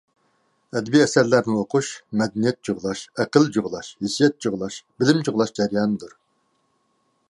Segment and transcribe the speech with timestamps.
[0.77, 1.91] ئەدەبىي ئەسەرلەرنى ئوقۇش
[2.21, 6.19] مەدەنىيەت جۇغلاش، ئەقىل جۇغلاش، ھېسسىيات جۇغلاش، بىلىم جۇغلاش جەريانىدۇر.